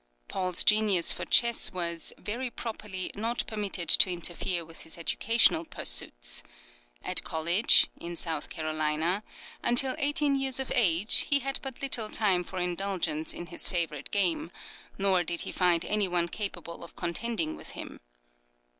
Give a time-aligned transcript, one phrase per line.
[0.27, 6.41] Paul's genius for Chess was, very properly, not permitted to interfere with his educational pursuits.
[7.03, 9.21] At college (in South Carolina)
[9.61, 14.09] until eighteen years of age, he had but little time for indulgence in his favorite
[14.09, 14.49] game,
[14.97, 17.99] nor did he find any one capable of contending with him.